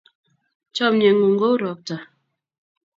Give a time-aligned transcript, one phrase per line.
[0.75, 1.97] Chomye ng'ung' kou ropta.